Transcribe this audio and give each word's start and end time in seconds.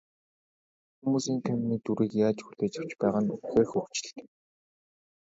Хүмүүс 0.99 1.25
энэ 1.31 1.41
киноны 1.45 1.75
дүрийг 1.85 2.13
яаж 2.25 2.37
хүлээж 2.43 2.73
авч 2.81 2.91
байгаа 3.01 3.21
нь 3.23 3.31
үнэхээр 3.33 3.67
хөгжилтэй. 3.69 4.25